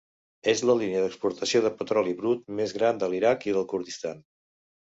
[0.53, 4.27] És la línia d'exportació de petroli brut més gran de l'Iraq i del Kurdistan.